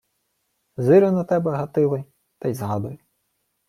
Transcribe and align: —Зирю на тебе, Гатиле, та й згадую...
—Зирю 0.85 1.11
на 1.11 1.23
тебе, 1.23 1.49
Гатиле, 1.51 2.03
та 2.39 2.47
й 2.49 2.53
згадую... 2.53 2.97